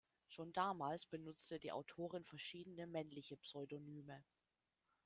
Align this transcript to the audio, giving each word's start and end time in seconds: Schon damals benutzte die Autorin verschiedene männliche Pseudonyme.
Schon 0.25 0.51
damals 0.51 1.05
benutzte 1.05 1.59
die 1.59 1.71
Autorin 1.71 2.23
verschiedene 2.23 2.87
männliche 2.87 3.37
Pseudonyme. 3.37 4.23